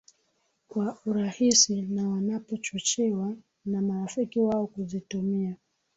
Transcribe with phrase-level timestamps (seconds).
[0.67, 5.55] kwa urahisi na wanapochochewa na marafiki wao kuzitumia